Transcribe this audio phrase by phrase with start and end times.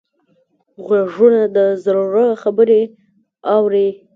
[0.85, 2.81] غوږونه د زړه خبرې
[3.55, 3.89] اوري